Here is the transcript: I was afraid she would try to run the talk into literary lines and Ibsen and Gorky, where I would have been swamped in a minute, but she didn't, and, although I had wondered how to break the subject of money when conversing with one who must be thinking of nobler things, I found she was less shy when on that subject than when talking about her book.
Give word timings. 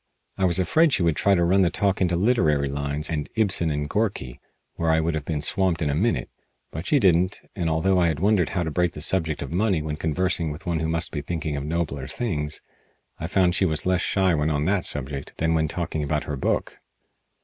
I 0.35 0.45
was 0.45 0.57
afraid 0.57 0.91
she 0.93 1.03
would 1.03 1.15
try 1.15 1.35
to 1.35 1.43
run 1.43 1.61
the 1.61 1.69
talk 1.69 2.01
into 2.01 2.15
literary 2.15 2.69
lines 2.69 3.07
and 3.07 3.29
Ibsen 3.35 3.69
and 3.69 3.87
Gorky, 3.87 4.39
where 4.73 4.89
I 4.89 4.99
would 4.99 5.13
have 5.13 5.25
been 5.25 5.43
swamped 5.43 5.79
in 5.79 5.91
a 5.91 5.93
minute, 5.93 6.31
but 6.71 6.87
she 6.87 6.97
didn't, 6.97 7.39
and, 7.55 7.69
although 7.69 7.99
I 7.99 8.07
had 8.07 8.19
wondered 8.19 8.49
how 8.49 8.63
to 8.63 8.71
break 8.71 8.93
the 8.93 9.01
subject 9.01 9.43
of 9.43 9.51
money 9.51 9.79
when 9.83 9.97
conversing 9.97 10.49
with 10.49 10.65
one 10.65 10.79
who 10.79 10.87
must 10.89 11.11
be 11.11 11.21
thinking 11.21 11.55
of 11.55 11.63
nobler 11.65 12.07
things, 12.07 12.63
I 13.19 13.27
found 13.27 13.53
she 13.53 13.63
was 13.65 13.85
less 13.85 14.01
shy 14.01 14.33
when 14.33 14.49
on 14.49 14.63
that 14.63 14.85
subject 14.85 15.35
than 15.37 15.53
when 15.53 15.67
talking 15.67 16.01
about 16.01 16.23
her 16.23 16.35
book. 16.35 16.79